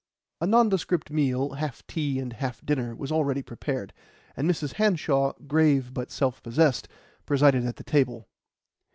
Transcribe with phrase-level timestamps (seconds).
[0.41, 3.93] A nondescript meal, half tea and half dinner, was already prepared,
[4.35, 4.73] and Mrs.
[4.79, 6.87] Hanshaw, grave but self possessed,
[7.27, 8.27] presided at the table.